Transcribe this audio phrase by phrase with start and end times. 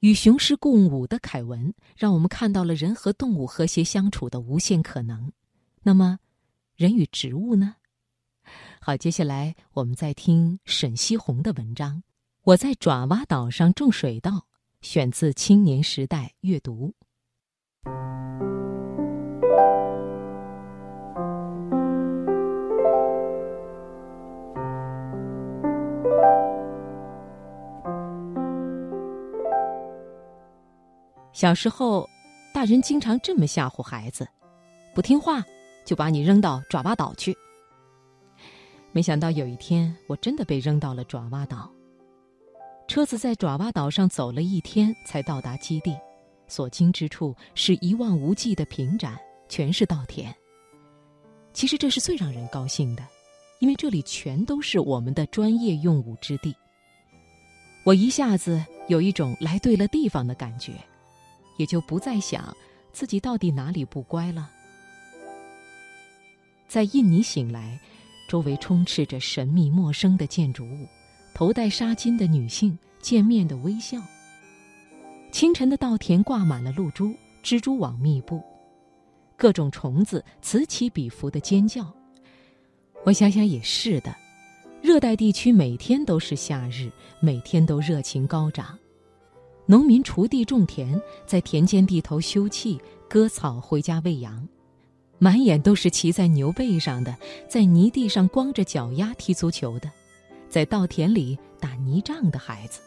[0.00, 5.32] 与雄狮共舞的凯文，让我们看到了人和动物和谐相处的无限可能。
[5.82, 6.18] 那么，
[6.76, 7.76] 人与植物呢？
[8.80, 12.02] 好，接下来我们再听沈西红的文章。
[12.42, 14.46] 我在爪哇岛上种水稻，
[14.80, 16.94] 选自《青年时代》阅读。
[31.36, 32.08] 小时候，
[32.50, 34.26] 大人经常这么吓唬孩子：
[34.94, 35.44] 不听话，
[35.84, 37.36] 就把你扔到爪哇岛去。
[38.90, 41.70] 没想到有一天，我真的被扔到了爪哇岛。
[42.88, 45.94] 车子在爪哇岛上走了一天，才到达基地。
[46.48, 49.14] 所经之处是一望无际的平展，
[49.46, 50.34] 全是稻田。
[51.52, 53.06] 其实这是最让人高兴的，
[53.58, 56.56] 因为这里全都是我们的专业用武之地。
[57.84, 60.72] 我一下子有一种来对了地方的感觉。
[61.56, 62.56] 也就不再想
[62.92, 64.50] 自己到底哪里不乖了。
[66.68, 67.78] 在印尼醒来，
[68.28, 70.86] 周围充斥着神秘陌生的建筑物，
[71.34, 74.02] 头戴纱巾的女性，见面的微笑。
[75.30, 78.42] 清晨的稻田挂满了露珠，蜘蛛网密布，
[79.36, 81.92] 各种虫子此起彼伏的尖叫。
[83.04, 84.16] 我想想也是的，
[84.82, 88.76] 热带地区每天都是夏日，每天都热情高涨。
[89.68, 92.78] 农民锄地种田，在田间地头休憩、
[93.08, 94.46] 割草、回家喂羊，
[95.18, 97.16] 满眼都是骑在牛背上的，
[97.48, 99.90] 在泥地上光着脚丫踢足球的，
[100.48, 102.80] 在稻田里打泥仗的孩子。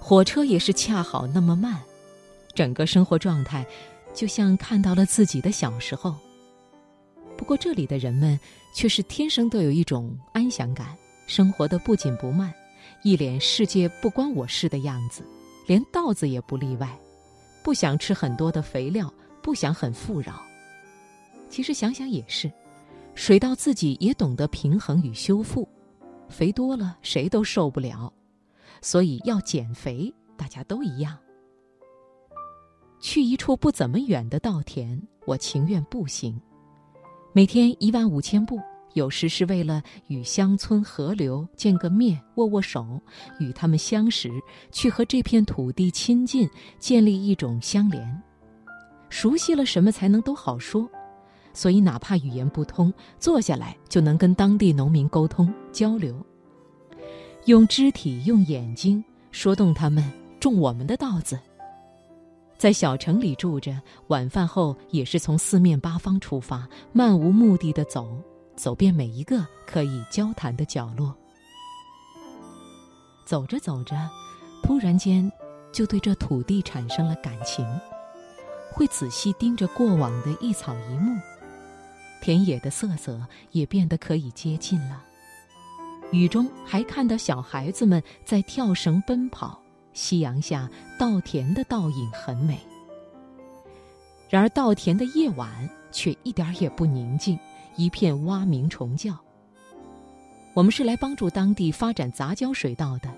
[0.00, 1.80] 火车也是恰好那么慢，
[2.54, 3.64] 整个生活状态
[4.12, 6.16] 就像看到了自己的小时候。
[7.36, 8.38] 不过这里的人们
[8.74, 10.88] 却是天生都有一种安详感，
[11.28, 12.52] 生活的不紧不慢，
[13.04, 15.22] 一脸世界不关我事的样子。
[15.66, 16.98] 连稻子也不例外，
[17.62, 20.42] 不想吃很多的肥料，不想很富饶。
[21.48, 22.50] 其实想想也是，
[23.14, 25.68] 水稻自己也懂得平衡与修复，
[26.28, 28.12] 肥多了谁都受不了，
[28.80, 31.18] 所以要减肥，大家都一样。
[33.00, 36.40] 去一处不怎么远的稻田，我情愿步行，
[37.32, 38.60] 每天一万五千步。
[38.94, 43.00] 有时是为了与乡村河流见个面、握握手，
[43.38, 44.30] 与他们相识，
[44.70, 46.48] 去和这片土地亲近，
[46.78, 48.22] 建立一种相连。
[49.08, 50.88] 熟悉了什么才能都好说，
[51.52, 56.14] 所以哪怕语言不通，坐下来就能跟当地农民沟通交流，
[57.46, 60.02] 用肢体、用眼睛说动他们
[60.40, 61.38] 种我们的稻子。
[62.56, 63.76] 在小城里住着，
[64.06, 68.16] 晚饭后也是从四面八方出发，漫无目的的走。
[68.56, 71.14] 走遍每一个可以交谈的角落，
[73.24, 73.96] 走着走着，
[74.62, 75.30] 突然间
[75.72, 77.66] 就对这土地产生了感情，
[78.70, 81.18] 会仔细盯着过往的一草一木，
[82.20, 85.02] 田野的色泽也变得可以接近了。
[86.12, 89.60] 雨中还看到小孩子们在跳绳奔跑，
[89.94, 92.60] 夕阳下稻田的倒影很美。
[94.28, 97.38] 然而稻田的夜晚却一点也不宁静。
[97.76, 99.18] 一片蛙鸣虫叫。
[100.54, 103.10] 我们是来帮助当地发展杂交水稻的。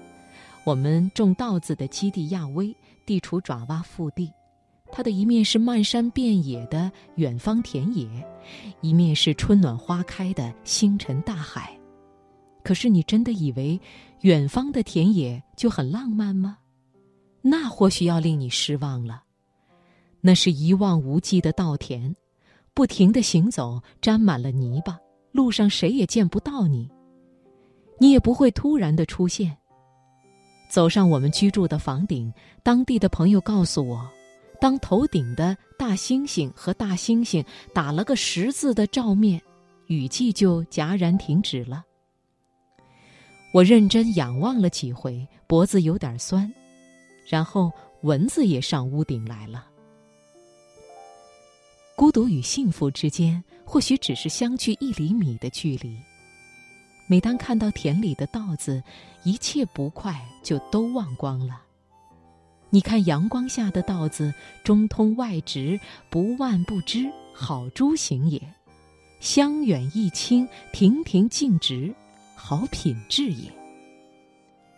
[0.65, 4.33] 我们种稻子的基地亚威地处爪哇腹地，
[4.91, 8.09] 它的一面是漫山遍野的远方田野，
[8.81, 11.77] 一面是春暖花开的星辰大海。
[12.63, 13.79] 可是，你真的以为
[14.21, 16.57] 远方的田野就很浪漫吗？
[17.43, 19.23] 那或许要令你失望了。
[20.23, 22.17] 那是一望无际的稻田。
[22.75, 24.99] 不停的行走，沾满了泥巴，
[25.31, 26.91] 路上谁也见不到你，
[28.01, 29.57] 你也不会突然的出现。
[30.69, 32.33] 走上我们居住的房顶，
[32.65, 34.05] 当地的朋友告诉我，
[34.61, 39.41] 当头顶的大猩猩和大猩猩打了个十字的照面，
[39.87, 41.85] 雨季就戛然停止了。
[43.53, 46.53] 我认真仰望了几回，脖子有点酸，
[47.29, 47.71] 然后
[48.03, 49.65] 蚊子也上屋顶来了。
[51.97, 55.97] 孤独与幸福之间，或许只是相距一厘米的距离。
[57.07, 58.83] 每当看到田里的稻子，
[59.23, 61.63] 一切不快就都忘光了。
[62.69, 65.79] 你看阳光下的稻子，中通外直，
[66.11, 68.41] 不蔓不枝，好株行也；
[69.21, 71.95] 香远益清，亭亭净植，
[72.35, 73.49] 好品质也。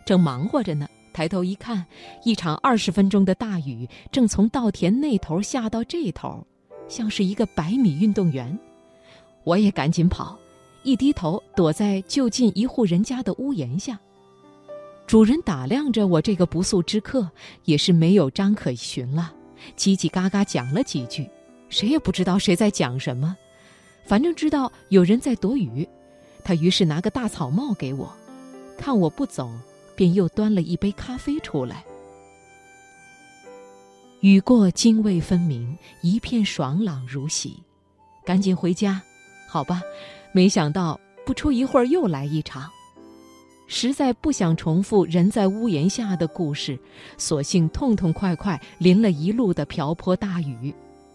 [0.04, 1.86] 正忙活着呢，抬头一看，
[2.24, 6.46] 一场二十分钟的大雨正从稻田那头下到这头。
[6.88, 8.58] 像是一个百米运动员，
[9.44, 10.38] 我也赶紧跑，
[10.82, 13.98] 一低头躲在就近一户人家的屋檐下。
[15.06, 17.30] 主人打量着我这个不速之客，
[17.64, 19.32] 也是没有章可循了，
[19.76, 21.28] 叽叽嘎嘎讲了几句，
[21.68, 23.36] 谁也不知道谁在讲什么，
[24.04, 25.88] 反正知道有人在躲雨。
[26.44, 28.12] 他于是拿个大草帽给我，
[28.78, 29.50] 看我不走，
[29.96, 31.84] 便又端了一杯咖啡出来。
[34.26, 37.62] 雨过泾渭分明，一片爽朗如洗，
[38.24, 39.00] 赶紧回家，
[39.46, 39.80] 好吧。
[40.32, 42.68] 没想到不出一会儿又来一场。
[43.68, 46.76] 实在不想重复人在屋檐下的故事，
[47.16, 50.74] 索性痛痛快快淋了一路的瓢泼大雨，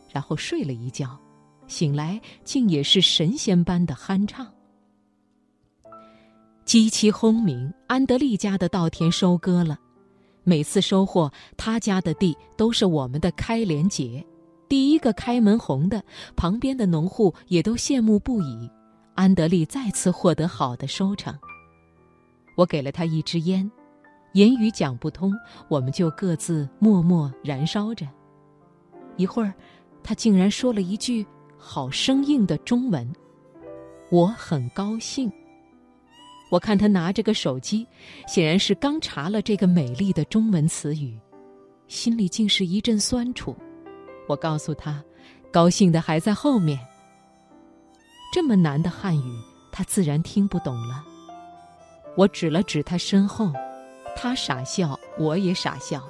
[0.10, 1.19] 然后睡了一觉，
[1.68, 4.48] 醒来竟也是神仙般的酣畅。
[6.63, 9.78] 机器轰鸣，安德利家的稻田收割了，
[10.43, 14.25] 每次收获他家的地都是我们的开镰节，
[14.67, 16.03] 第一个开门红的，
[16.35, 18.69] 旁边的农户也都羡慕不已。
[19.13, 21.38] 安德利再次获得好的收成。
[22.57, 23.69] 我给了他一支烟，
[24.33, 25.33] 言语讲不通，
[25.69, 28.07] 我们就各自默默燃烧着。
[29.17, 29.53] 一会儿，
[30.01, 31.25] 他竟然说了一句
[31.57, 33.07] 好生硬的中文，
[34.09, 35.31] 我很高兴。
[36.51, 37.88] 我看他拿着个手机，
[38.27, 41.18] 显然是刚查了这个美丽的中文词语，
[41.88, 43.56] 心里竟是一阵酸楚。
[44.27, 45.01] 我告诉他，
[45.50, 46.77] 高兴的还在后面。
[48.33, 49.39] 这么难的汉语，
[49.71, 51.06] 他自然听不懂了。
[52.18, 53.53] 我指了指他身后，
[54.18, 56.03] 他傻笑，我也傻笑，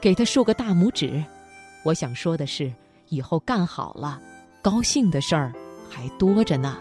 [0.00, 1.24] 给他竖个大拇指。
[1.84, 2.72] 我想说的是，
[3.08, 4.20] 以后干好了，
[4.60, 5.52] 高兴的事儿
[5.88, 6.76] 还多着呢。